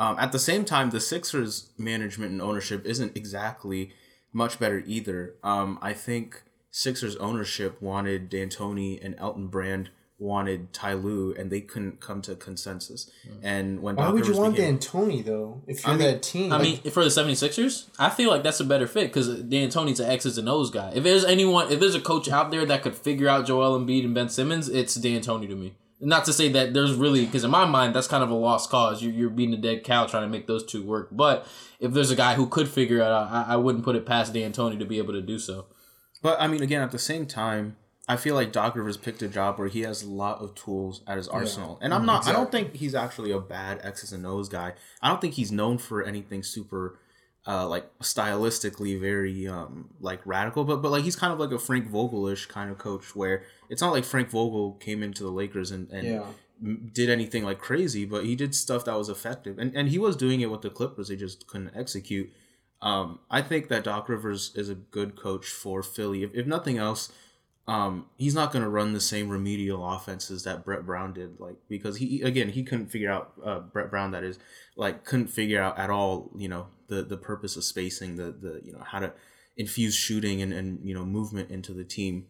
[0.00, 3.92] Um, at the same time, the Sixers management and ownership isn't exactly
[4.32, 5.34] much better either.
[5.44, 11.60] Um, I think Sixers ownership wanted D'Antoni and Elton Brand wanted Ty Lue, and they
[11.62, 13.10] couldn't come to consensus.
[13.42, 15.62] And when Why Doc would you Rivers want became- D'Antoni though?
[15.66, 18.42] If I you're mean- that team, I Like, mean, for the 76ers, I feel like
[18.42, 20.92] that's a better fit because D'Antoni's an X's and O's guy.
[20.94, 24.04] If there's anyone, if there's a coach out there that could figure out Joel Embiid
[24.04, 25.74] and Ben Simmons, it's D'Antoni to me.
[26.00, 28.70] Not to say that there's really, because in my mind, that's kind of a lost
[28.70, 29.02] cause.
[29.02, 31.08] You're, you're beating a dead cow trying to make those two work.
[31.12, 31.46] But
[31.78, 34.32] if there's a guy who could figure it out, I, I wouldn't put it past
[34.32, 35.66] D'Antoni to be able to do so.
[36.22, 37.76] But I mean, again, at the same time,
[38.08, 41.02] I feel like Doc Rivers picked a job where he has a lot of tools
[41.06, 42.26] at his arsenal, and I'm not.
[42.26, 44.72] I don't think he's actually a bad X's and O's guy.
[45.00, 46.98] I don't think he's known for anything super,
[47.46, 50.64] uh, like stylistically very um like radical.
[50.64, 53.80] But but like he's kind of like a Frank Vogelish kind of coach, where it's
[53.82, 56.26] not like Frank Vogel came into the Lakers and and Yeah.
[56.62, 59.98] m- did anything like crazy, but he did stuff that was effective, and and he
[59.98, 61.08] was doing it with the Clippers.
[61.08, 62.30] They just couldn't execute.
[62.82, 66.22] Um, I think that Doc Rivers is a good coach for Philly.
[66.22, 67.12] If, if nothing else,
[67.68, 71.38] um, he's not going to run the same remedial offenses that Brett Brown did.
[71.40, 74.38] Like because he again he couldn't figure out uh, Brett Brown that is
[74.76, 76.30] like couldn't figure out at all.
[76.36, 79.12] You know the the purpose of spacing, the the you know how to
[79.56, 82.26] infuse shooting and and you know movement into the team.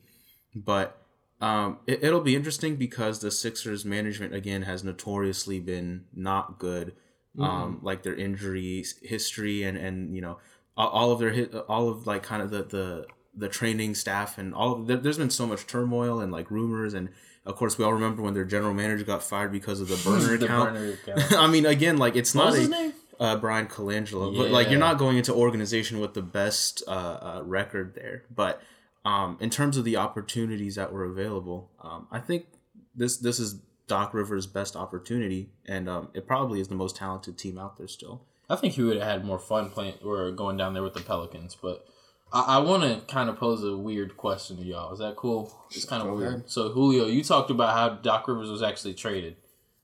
[0.54, 0.96] But
[1.40, 6.92] um, it, it'll be interesting because the Sixers management again has notoriously been not good.
[7.38, 10.38] Um, like their injury history and and you know
[10.76, 14.52] all, of their hit all of like kind of the the the training staff and
[14.52, 17.08] all there, there's been so much turmoil and like rumors and
[17.46, 20.36] of course we all remember when their general manager got fired because of the burner
[20.36, 20.72] The account.
[20.74, 21.32] burner account.
[21.34, 22.92] I mean, again, like it's What not a?
[23.20, 27.42] Uh, Bryan Colangelo, but like you're not going into organization with the best uh, uh,
[27.44, 28.24] record there.
[28.34, 28.62] But
[29.04, 32.46] um, in terms of the opportunities that were available, um, I think
[32.94, 37.36] this this is Doc Rivers' best opportunity, and um, it probably is the most talented
[37.36, 38.22] team out there still.
[38.48, 41.00] I think he would have had more fun playing or going down there with the
[41.00, 41.84] Pelicans, but
[42.32, 44.92] I, I want to kind of pose a weird question to y'all.
[44.94, 45.54] Is that cool?
[45.70, 46.28] It's kind of Go weird.
[46.28, 46.50] ahead.
[46.50, 49.36] So Julio, you talked about how Doc Rivers was actually traded.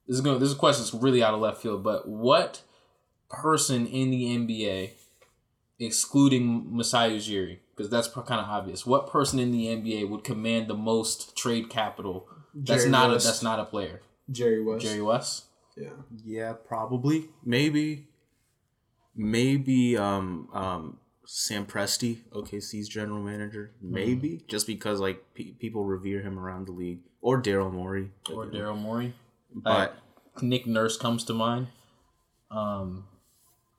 [0.06, 0.38] This is going.
[0.38, 2.62] This is a question that's really out of left field, but what
[3.28, 4.90] person in the NBA,
[5.78, 10.68] excluding Masai Ujiri, because that's kind of obvious, what person in the NBA would command
[10.68, 12.28] the most trade capital?
[12.54, 14.00] That's Jerry not a, that's not a player.
[14.30, 14.84] Jerry West.
[14.84, 15.44] Jerry West.
[15.76, 15.90] Yeah.
[16.24, 18.08] Yeah, probably, maybe,
[19.14, 26.22] maybe um um Sam Presti, OKC's general manager, maybe just because like pe- people revere
[26.22, 29.14] him around the league, or Daryl Morey, or Daryl Morey.
[29.52, 29.96] but.
[30.42, 31.68] Nick Nurse comes to mind.
[32.50, 33.04] Um,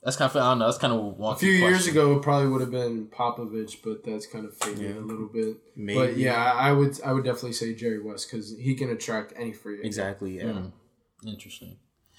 [0.08, 0.66] that's kind of I don't know.
[0.68, 1.92] That's kind of a, A wonky few years question.
[1.92, 5.02] ago, it probably would have been Popovich, but that's kind of faded Yeah.
[5.02, 5.58] a little bit.
[5.76, 6.00] Maybe.
[6.00, 9.52] But yeah, I would I would definitely say Jerry West because he can attract any
[9.52, 9.86] free agent.
[9.86, 10.38] Exactly.
[10.38, 10.44] Yeah.
[10.44, 10.72] Mm.
[11.28, 11.76] Interesting.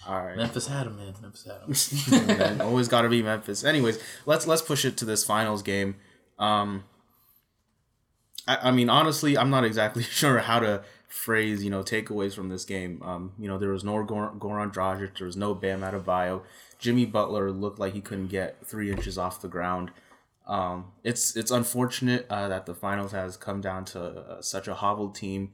[0.06, 0.36] All right.
[0.36, 1.14] Memphis had him, man.
[1.22, 2.26] Memphis had him.
[2.38, 3.64] Man, always got to be Memphis.
[3.64, 5.96] Anyways, let's let's push it to this finals game.
[6.38, 6.84] Um,
[8.46, 12.48] I, I mean, honestly, I'm not exactly sure how to phrase you know takeaways from
[12.48, 13.02] this game.
[13.02, 16.42] Um, you know, there was no Gor- Goran Dragic, there was no Bam Adebayo.
[16.78, 19.90] Jimmy Butler looked like he couldn't get three inches off the ground.
[20.46, 24.74] Um, it's it's unfortunate uh, that the finals has come down to uh, such a
[24.74, 25.52] hobbled team,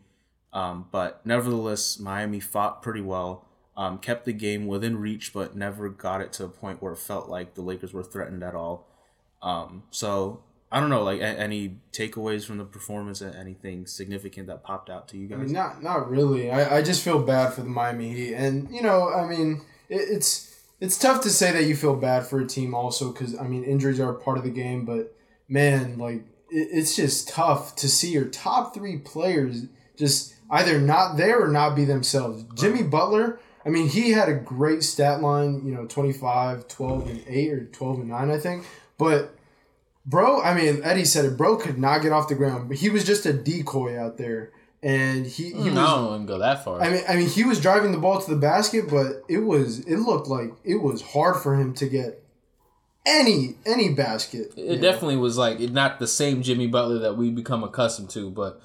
[0.53, 3.47] um, but nevertheless, Miami fought pretty well.
[3.77, 6.99] Um, kept the game within reach, but never got it to a point where it
[6.99, 8.87] felt like the Lakers were threatened at all.
[9.43, 14.63] Um, so I don't know, like a- any takeaways from the performance, anything significant that
[14.63, 15.39] popped out to you I guys?
[15.47, 16.53] mean, not not really.
[16.53, 20.03] I, I just feel bad for the Miami Heat, and you know, I mean, it,
[20.03, 20.54] it's
[20.85, 23.65] it's tough to say that you feel bad for a team also because I mean
[23.65, 25.17] injuries are a part of the game, but
[25.49, 29.65] man, like it, it's just tough to see your top three players
[29.97, 32.45] just either not there or not be themselves.
[32.55, 37.25] Jimmy Butler, I mean, he had a great stat line, you know, 25, 12, and
[37.27, 38.67] 8 or 12 and 9, I think.
[38.99, 39.35] But,
[40.05, 42.91] bro, I mean, Eddie said it, bro could not get off the ground, but he
[42.91, 44.53] was just a decoy out there.
[44.85, 46.83] And he, he Mm, was, I don't go that far.
[46.83, 49.79] I mean, I mean, he was driving the ball to the basket, but it was
[49.81, 52.23] it looked like it was hard for him to get
[53.07, 54.53] any any basket.
[54.57, 58.61] It definitely was like not the same Jimmy Butler that we become accustomed to, but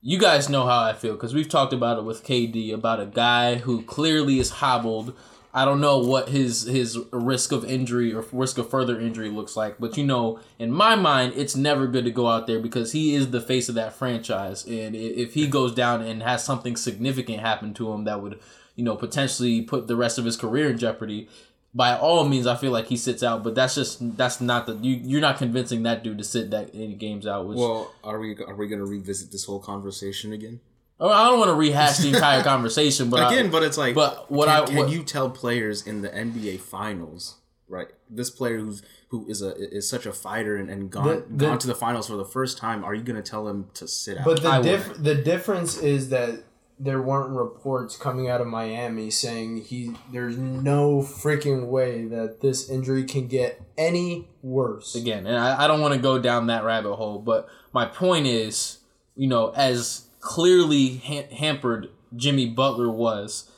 [0.00, 3.06] you guys know how I feel because we've talked about it with KD about a
[3.06, 5.16] guy who clearly is hobbled.
[5.56, 9.56] I don't know what his his risk of injury or risk of further injury looks
[9.56, 12.90] like, but you know, in my mind, it's never good to go out there because
[12.90, 16.74] he is the face of that franchise, and if he goes down and has something
[16.74, 18.40] significant happen to him that would,
[18.74, 21.28] you know, potentially put the rest of his career in jeopardy,
[21.72, 23.44] by all means, I feel like he sits out.
[23.44, 25.00] But that's just that's not the you.
[25.04, 27.46] You're not convincing that dude to sit that any games out.
[27.46, 30.60] Which Well, are we are we gonna revisit this whole conversation again?
[31.00, 34.30] I don't want to rehash the entire conversation, but again, I, but it's like, but
[34.30, 37.36] what can, I can what, you tell players in the NBA finals,
[37.68, 37.88] right?
[38.08, 41.46] This player who's who is a is such a fighter and, and gone The- the-
[41.46, 42.84] gone to the finals for the first time.
[42.84, 44.24] Are you gonna tell him to sit out?
[44.24, 46.44] But the diff- the difference is that
[46.78, 52.68] there weren't reports coming out of Miami saying he there's no freaking way that this
[52.68, 54.94] injury can get any worse.
[54.94, 58.26] again, and I, I don't want to go down that rabbit hole, but my point
[58.26, 58.78] is,
[59.16, 63.50] you know, as clearly ha- hampered Jimmy Butler was,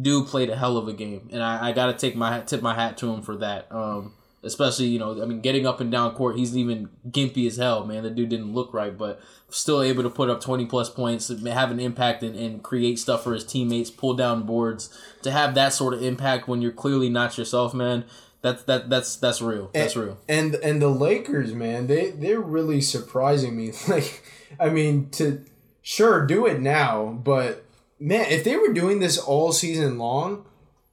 [0.00, 2.62] dude played a hell of a game, and I, I got to take my tip
[2.62, 3.70] my hat to him for that.
[3.70, 7.56] Um, especially you know, I mean, getting up and down court, he's even gimpy as
[7.56, 8.04] hell, man.
[8.04, 11.72] The dude didn't look right, but still able to put up twenty plus points, have
[11.72, 14.96] an impact, and, and create stuff for his teammates, pull down boards.
[15.22, 18.04] To have that sort of impact when you're clearly not yourself, man.
[18.42, 19.70] That's that that's that's real.
[19.74, 20.18] That's and, real.
[20.28, 23.72] And and the Lakers, man, they they're really surprising me.
[23.88, 24.24] Like,
[24.60, 25.44] I mean, to
[25.82, 27.64] sure do it now, but
[28.00, 30.44] man, if they were doing this all season long,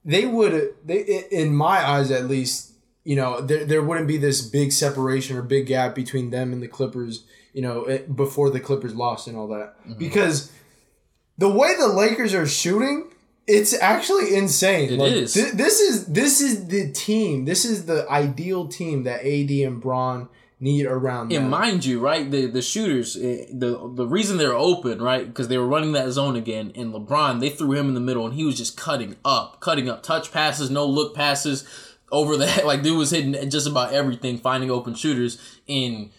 [0.03, 0.73] they would.
[0.85, 2.73] They in my eyes, at least,
[3.03, 6.61] you know, there there wouldn't be this big separation or big gap between them and
[6.61, 7.25] the Clippers.
[7.53, 9.93] You know, it- before the Clippers lost and all that, mm-hmm.
[9.97, 10.51] because
[11.37, 13.05] the way the Lakers are shooting.
[13.51, 14.91] It's actually insane.
[14.93, 15.33] It Like, is.
[15.33, 17.45] thi- this is this is the team.
[17.45, 21.43] This is the ideal team that AD and Bron need around them.
[21.43, 25.47] And mind you, right, the the shooters, eh, the the reason they're open, right, because
[25.47, 28.35] they were running that zone again, and LeBron, they threw him in the middle, and
[28.35, 31.67] he was just cutting up, cutting up, touch passes, no look passes,
[32.11, 36.09] over the head, like dude was hitting just about everything, finding open shooters, and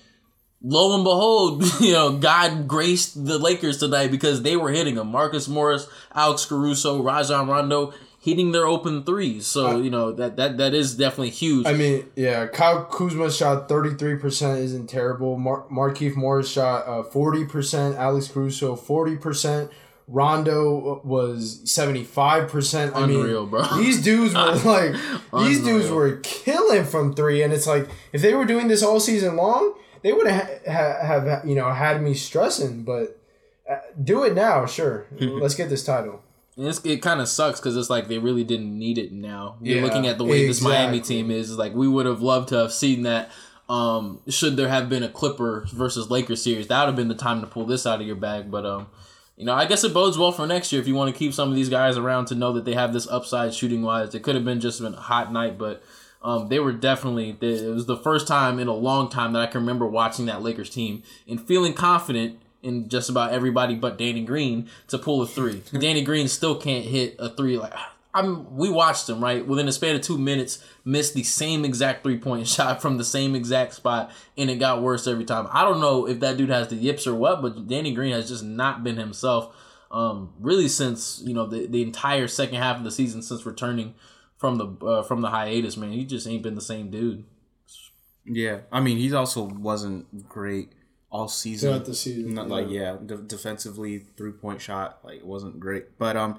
[0.62, 5.09] lo and behold, you know, God graced the Lakers tonight because they were hitting them.
[5.09, 9.46] Marcus Morris, Alex Caruso, Rajon Rondo hitting their open threes.
[9.46, 11.66] So, you know, that that that is definitely huge.
[11.66, 15.38] I mean, yeah, Kyle Kuzma shot 33% isn't terrible.
[15.38, 17.96] Mar- Markieff Morris shot uh, 40%.
[17.96, 19.70] Alex Caruso 40%.
[20.12, 22.94] Rondo was 75%.
[22.94, 23.62] I Unreal, mean, bro.
[23.78, 24.94] These dudes were like,
[25.46, 27.42] these dudes were killing from three.
[27.44, 30.98] And it's like, if they were doing this all season long, they would have, ha-
[31.06, 32.83] have, you know, had me stressing.
[32.83, 33.20] But
[33.70, 35.06] uh, do it now, sure.
[35.20, 36.22] Let's get this title.
[36.57, 39.57] And it's, it kind of sucks because it's like they really didn't need it now.
[39.63, 41.57] You're Yeah, looking at the way this Miami team is.
[41.57, 43.31] Like we would have loved to have seen that.
[43.69, 47.15] Um, should there have been a Clipper versus Lakers series, that would have been the
[47.15, 48.51] time to pull this out of your bag.
[48.51, 48.89] But um,
[49.37, 51.33] you know, I guess it bodes well for next year if you want to keep
[51.33, 54.15] some of these guys around to know that they have this upside shooting wise.
[54.15, 55.83] It could have been just been a hot night, but
[56.21, 57.37] um, they were definitely.
[57.41, 60.27] They, it was the first time in a long time that I can remember watching
[60.27, 65.23] that Lakers team and feeling confident in just about everybody but Danny Green to pull
[65.23, 65.62] a three.
[65.79, 67.59] Danny Green still can't hit a three.
[67.59, 67.75] Like
[68.12, 72.03] I'm, we watched him right within a span of two minutes, missed the same exact
[72.03, 75.49] three point shot from the same exact spot, and it got worse every time.
[75.51, 78.29] I don't know if that dude has the yips or what, but Danny Green has
[78.29, 79.55] just not been himself.
[79.92, 83.94] Um, really since you know the, the entire second half of the season since returning
[84.37, 87.25] from the uh, from the hiatus, man, he just ain't been the same dude.
[88.25, 90.73] Yeah, I mean, he also wasn't great
[91.11, 91.70] all season.
[91.70, 95.99] Throughout the season, Not like yeah, de- defensively, three point shot like it wasn't great.
[95.99, 96.38] But um,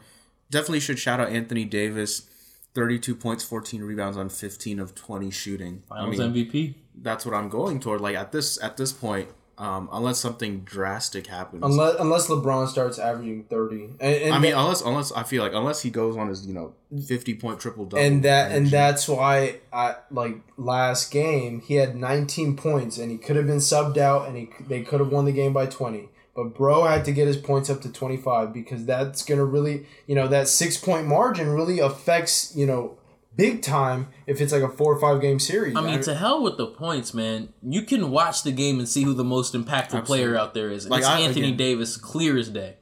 [0.50, 2.30] definitely should shout out Anthony Davis,
[2.74, 5.84] thirty two points, fourteen rebounds on fifteen of twenty shooting.
[5.88, 6.76] Finals MVP.
[6.96, 8.02] That's what I'm going toward.
[8.02, 11.62] Like at this at this point, um, unless something drastic happens.
[11.64, 13.84] Unless, unless LeBron starts averaging 30.
[14.00, 16.48] And, and I mean, that- unless unless I feel like unless he goes on his
[16.48, 16.74] you know
[17.08, 21.96] fifty point triple double, and that and that's why I like last game he had
[21.96, 25.26] 19 points and he could have been subbed out and he they could have won
[25.26, 28.86] the game by 20 but bro had to get his points up to 25 because
[28.86, 32.98] that's gonna really you know that six point margin really affects you know
[33.36, 35.76] big time if it's like a four or five game series.
[35.76, 37.54] I mean, to hell with the points, man.
[37.62, 40.88] You can watch the game and see who the most impactful player out there is.
[40.90, 42.78] Like, it's I- Anthony again- Davis, clear as day.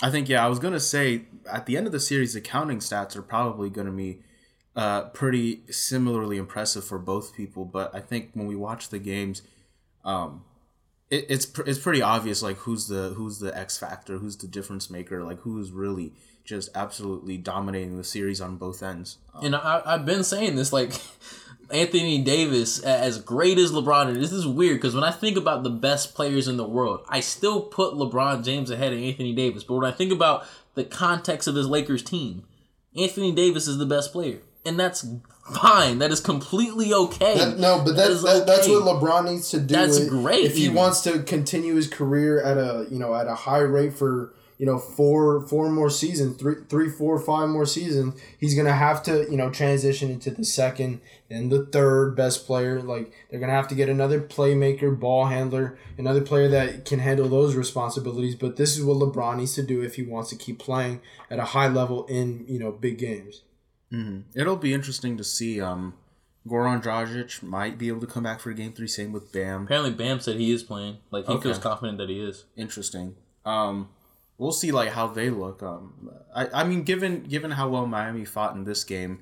[0.00, 2.78] I think yeah, I was gonna say at the end of the series, the counting
[2.78, 4.20] stats are probably gonna be
[4.76, 7.64] uh, pretty similarly impressive for both people.
[7.64, 9.42] But I think when we watch the games,
[10.04, 10.44] um,
[11.10, 14.46] it, it's pr- it's pretty obvious like who's the who's the X factor, who's the
[14.46, 16.12] difference maker, like who is really
[16.48, 19.18] just absolutely dominating the series on both ends.
[19.34, 20.92] Um, And I, I've been saying this, like
[21.70, 25.62] Anthony Davis, as great as LeBron is, this is weird because when I think about
[25.62, 29.62] the best players in the world, I still put LeBron James ahead of Anthony Davis.
[29.62, 32.44] But when I think about the context of this Lakers team,
[32.96, 35.06] Anthony Davis is the best player, and that's
[35.54, 35.98] fine.
[35.98, 37.36] That is completely okay.
[37.36, 38.72] That, no, but that, is that that's okay.
[38.72, 39.74] what LeBron needs to do.
[39.74, 40.76] That's if- great, If he even.
[40.76, 44.66] wants to continue his career at a you know at a high rate for you
[44.66, 49.26] know four four more seasons, three three four five more seasons, he's gonna have to
[49.30, 52.82] you know transition into the second and the third best player.
[52.82, 57.28] Like they're gonna have to get another playmaker, ball handler, another player that can handle
[57.28, 58.34] those responsibilities.
[58.34, 61.38] But this is what LeBron needs to do if he wants to keep playing at
[61.38, 63.42] a high level in you know big games.
[63.92, 64.24] mhm.
[64.34, 65.60] It'll be interesting to see.
[65.60, 65.94] Um,
[66.46, 68.88] Goran Dragic might be able to come back for game three.
[68.88, 69.64] Same with Bam.
[69.64, 70.96] Apparently, Bam said he is playing.
[71.10, 71.42] Like he Okay.
[71.42, 72.44] feels confident that he is.
[72.56, 73.16] interesting.
[73.44, 73.88] Um,
[74.38, 75.62] we'll see like how they look.
[75.62, 79.20] Um, I, I mean, given given how well Miami fought in this game,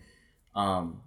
[0.54, 1.00] um,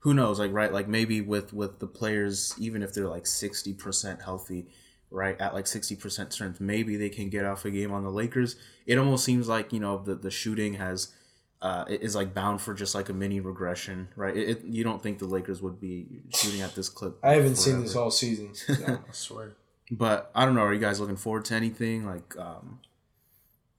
[0.00, 0.38] who knows?
[0.38, 4.66] Like right, like maybe with with the players, even if they're like sixty percent healthy,
[5.10, 8.10] right at like sixty percent strength, maybe they can get off a game on the
[8.10, 8.56] Lakers.
[8.84, 11.12] It almost seems like you know the the shooting has.
[11.60, 14.36] Uh, it is like bound for just like a mini regression, right?
[14.36, 17.20] It, it, you don't think the Lakers would be shooting at this clip?
[17.22, 18.06] I haven't seen this forever.
[18.06, 18.52] all season.
[18.52, 18.74] so.
[19.08, 19.52] I swear.
[19.88, 20.62] But I don't know.
[20.62, 22.04] Are you guys looking forward to anything?
[22.04, 22.80] Like um,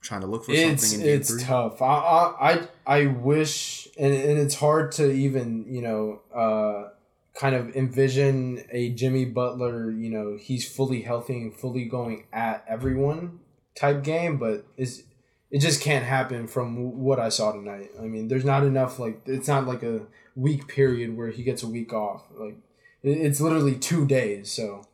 [0.04, 1.42] trying to look for it's something in game it's three?
[1.42, 1.82] tough.
[1.82, 6.90] I, I I I wish, and, and it's hard to even you know uh,
[7.34, 9.90] kind of envision a Jimmy Butler.
[9.90, 13.40] You know, he's fully healthy and fully going at everyone
[13.74, 15.02] type game, but it's
[15.50, 17.90] it just can't happen from what I saw tonight.
[17.98, 18.98] I mean, there's not enough.
[18.98, 20.02] Like it's not like a
[20.36, 22.24] week period where he gets a week off.
[22.36, 22.56] Like
[23.02, 24.52] it's literally two days.
[24.52, 24.86] So.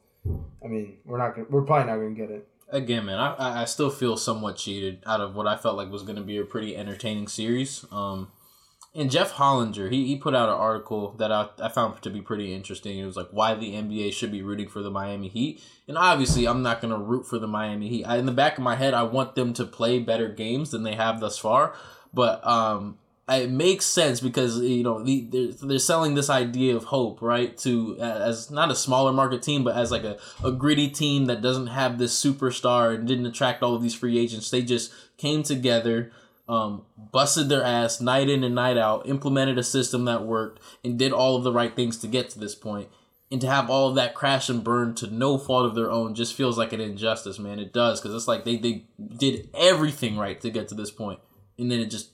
[0.62, 2.46] I mean, we're not gonna, we're probably not gonna get it.
[2.70, 6.02] Again, man, I- I, still feel somewhat cheated out of what I felt like was
[6.02, 7.84] going to be a pretty entertaining series.
[7.90, 8.28] Um,
[8.94, 12.20] and Jeff Hollinger, he, he put out an article that I, I found to be
[12.20, 12.98] pretty interesting.
[12.98, 15.62] It was like why the NBA should be rooting for the Miami Heat.
[15.86, 18.04] And obviously, I'm not going to root for the Miami Heat.
[18.04, 20.82] I, in the back of my head, I want them to play better games than
[20.82, 21.74] they have thus far.
[22.12, 22.98] But um,
[23.30, 27.56] it makes sense because you know the, they're, they're selling this idea of hope right
[27.58, 31.40] to as not a smaller market team but as like a, a gritty team that
[31.40, 34.50] doesn't have this superstar and didn't attract all of these free agents.
[34.50, 36.12] They just came together
[36.48, 40.98] um, busted their ass night in and night out implemented a system that worked and
[40.98, 42.88] did all of the right things to get to this point.
[43.30, 46.16] And to have all of that crash and burn to no fault of their own
[46.16, 47.60] just feels like an injustice man.
[47.60, 51.20] It does because it's like they, they did everything right to get to this point
[51.60, 52.10] and then it just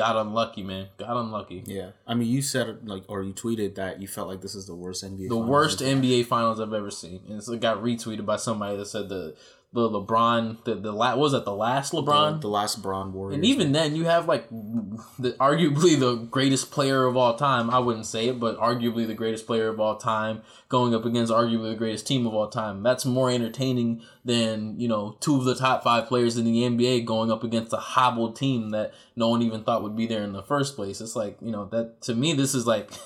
[0.00, 0.88] got unlucky, man.
[0.98, 1.62] Got unlucky.
[1.66, 4.66] Yeah, I mean, you said like, or you tweeted that you felt like this is
[4.66, 5.28] the worst NBA.
[5.28, 5.80] The worst.
[5.80, 9.34] NBA finals I've ever seen, and so it got retweeted by somebody that said the
[9.72, 13.36] the LeBron the the la- was that the last LeBron the, the last Bron Warriors.
[13.36, 17.70] And even then, you have like the arguably the greatest player of all time.
[17.70, 21.32] I wouldn't say it, but arguably the greatest player of all time going up against
[21.32, 22.82] arguably the greatest team of all time.
[22.82, 27.04] That's more entertaining than you know two of the top five players in the NBA
[27.04, 30.32] going up against a hobbled team that no one even thought would be there in
[30.32, 31.00] the first place.
[31.00, 32.90] It's like you know that to me, this is like.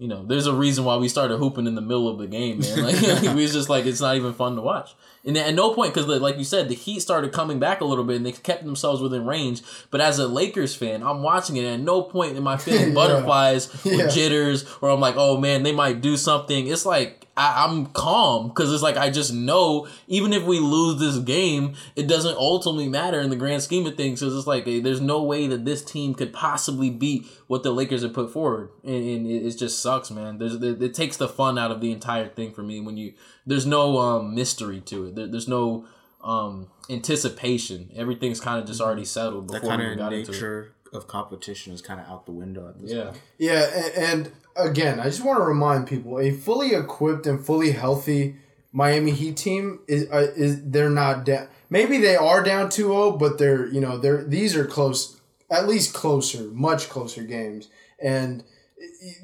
[0.00, 2.60] You know, there's a reason why we started hooping in the middle of the game,
[2.60, 2.78] man.
[2.84, 4.94] Like, we was just like, it's not even fun to watch.
[5.24, 8.04] And at no point, because like you said, the Heat started coming back a little
[8.04, 9.62] bit and they kept themselves within range.
[9.90, 11.64] But as a Lakers fan, I'm watching it.
[11.64, 12.94] And at no point am I feeling Yeah.
[12.94, 14.04] butterflies Yeah.
[14.06, 16.66] or jitters, or I'm like, oh man, they might do something.
[16.68, 20.98] It's like I, I'm calm because it's like I just know even if we lose
[20.98, 24.20] this game, it doesn't ultimately matter in the grand scheme of things.
[24.20, 27.70] Because it's like eh, there's no way that this team could possibly beat what the
[27.70, 30.38] Lakers have put forward, and, and it, it just sucks, man.
[30.38, 33.14] There's it, it takes the fun out of the entire thing for me when you
[33.48, 35.14] there's no um, mystery to it.
[35.16, 35.86] There, there's no
[36.22, 37.90] um, anticipation.
[37.96, 40.34] Everything's kind of just already settled that before kind we even of got into it.
[40.34, 43.04] nature of competition is kind of out the window at this Yeah.
[43.04, 43.20] point.
[43.38, 43.94] Yeah, and,
[44.26, 48.36] and again, I just want to remind people: a fully equipped and fully healthy
[48.72, 51.48] Miami Heat team is uh, is they're not down.
[51.70, 55.20] Maybe they are down 2-0, but they're you know they're these are close,
[55.50, 57.68] at least closer, much closer games.
[58.00, 58.44] And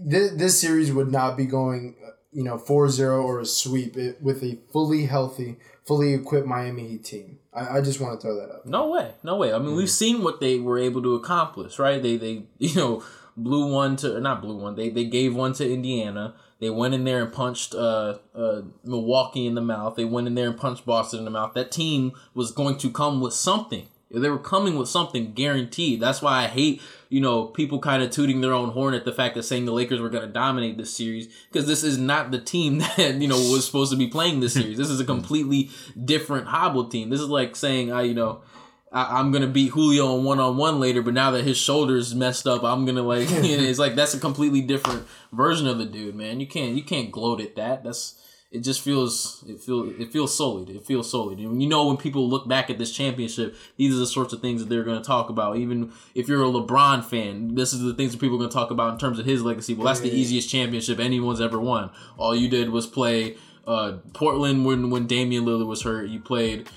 [0.01, 4.43] this, this series would not be going uh, you know 4-0 or a sweep with
[4.43, 7.39] a fully healthy, fully equipped Miami Heat team.
[7.53, 8.67] I, I just want to throw that up.
[8.67, 9.53] No way, no way.
[9.53, 12.03] I mean, we've seen what they were able to accomplish, right?
[12.03, 13.05] They they you know
[13.37, 14.75] blew one to, not blew one.
[14.75, 16.35] They they gave one to Indiana.
[16.61, 19.97] They went in there and punched uh, uh, Milwaukee in the mouth.
[19.97, 21.53] They went in there and punched Boston in the mouth.
[21.55, 23.89] That team was going to come with something.
[24.11, 26.01] They were coming with something guaranteed.
[26.01, 26.81] That's why I hate,
[27.15, 29.73] you know, people kind of tooting their own horn at the fact that saying the
[29.73, 33.29] Lakers were going to dominate this series because this is not the team that, you
[33.29, 34.77] know, was supposed to be playing this series.
[34.77, 35.71] This is a completely
[36.05, 37.11] different hobble team.
[37.11, 38.43] This is like saying, I, you know,
[38.91, 42.17] I, am gonna beat Julio on one on one later, but now that his shoulders
[42.17, 43.31] messed up, I'm gonna like.
[43.43, 46.41] you know, it's like that's a completely different version of the dude, man.
[46.41, 47.85] You can't you can't gloat at that.
[47.85, 48.21] That's
[48.55, 48.61] it.
[48.61, 50.71] Just feels it feels it feels solid.
[50.71, 51.39] It feels solid.
[51.39, 54.41] And you know when people look back at this championship, these are the sorts of
[54.41, 55.57] things that they're gonna talk about.
[55.57, 58.71] Even if you're a LeBron fan, this is the things that people are gonna talk
[58.71, 59.75] about in terms of his legacy.
[59.75, 61.91] Well, that's the easiest championship anyone's ever won.
[62.17, 63.37] All you did was play
[63.67, 66.09] uh, Portland when when Damian Lillard was hurt.
[66.09, 66.69] You played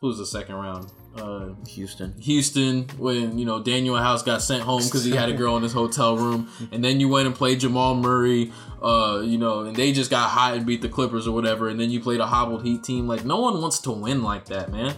[0.00, 0.90] who was the second round?
[1.16, 2.12] Uh, Houston.
[2.20, 5.62] Houston when you know Danuel House got sent home because he had a girl in
[5.62, 8.52] his hotel room, and then you went and played Jamal Murray,
[8.82, 11.78] uh, you know, and they just got hot and beat the Clippers or whatever, and
[11.78, 13.06] then you played a hobbled Heat team.
[13.06, 14.96] Like no one wants to win like that, man.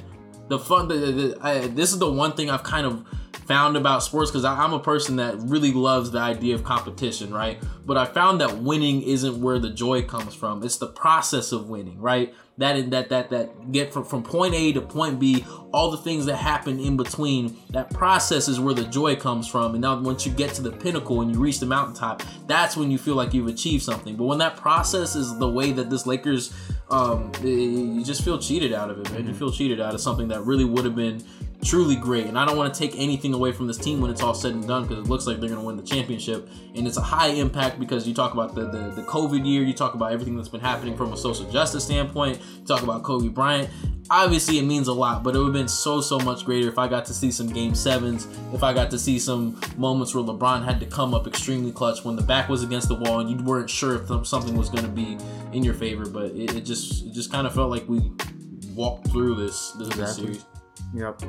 [0.48, 3.04] The fun, the, the, I, this is the one thing I've kind of
[3.46, 7.62] found about sports because I'm a person that really loves the idea of competition, right?
[7.84, 10.62] But I found that winning isn't where the joy comes from.
[10.62, 12.34] It's the process of winning, right?
[12.58, 16.26] That that that that get from, from point A to point B, all the things
[16.26, 19.74] that happen in between, that process is where the joy comes from.
[19.74, 22.90] And now once you get to the pinnacle and you reach the mountaintop, that's when
[22.90, 24.16] you feel like you've achieved something.
[24.16, 26.52] But when that process is the way that this Lakers
[26.88, 29.26] um, you just feel cheated out of it, man.
[29.26, 31.22] You feel cheated out of something that really would have been
[31.64, 32.26] truly great.
[32.26, 34.52] And I don't want to take anything away from this team when it's all said
[34.52, 36.48] and done because it looks like they're going to win the championship.
[36.74, 39.74] And it's a high impact because you talk about the, the, the COVID year, you
[39.74, 43.28] talk about everything that's been happening from a social justice standpoint, you talk about Kobe
[43.28, 43.68] Bryant.
[44.08, 46.78] Obviously, it means a lot, but it would have been so, so much greater if
[46.78, 50.22] I got to see some game sevens, if I got to see some moments where
[50.22, 53.28] LeBron had to come up extremely clutch when the back was against the wall and
[53.28, 55.18] you weren't sure if something was going to be
[55.52, 56.08] in your favor.
[56.08, 58.12] But it, it just it just kind of felt like we
[58.76, 60.26] walked through this, this, exactly.
[60.26, 60.55] this series.
[60.94, 61.22] Yep.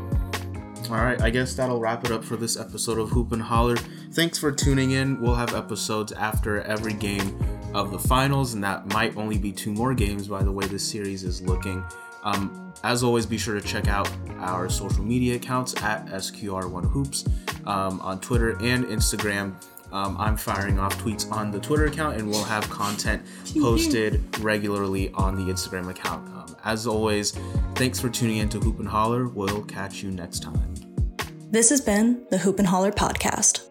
[0.90, 3.76] All right, I guess that'll wrap it up for this episode of Hoop and Holler.
[4.14, 5.20] Thanks for tuning in.
[5.20, 7.38] We'll have episodes after every game
[7.74, 10.90] of the finals, and that might only be two more games by the way this
[10.90, 11.84] series is looking.
[12.24, 18.00] Um, as always, be sure to check out our social media accounts at SQR1Hoops um,
[18.02, 19.54] on Twitter and Instagram.
[19.92, 23.24] Um, I'm firing off tweets on the Twitter account, and we'll have content
[23.60, 26.30] posted regularly on the Instagram account.
[26.68, 27.32] As always,
[27.76, 29.30] thanks for tuning in to Hoop and Holler.
[29.30, 30.74] We'll catch you next time.
[31.50, 33.70] This has been the Hoop and Holler podcast.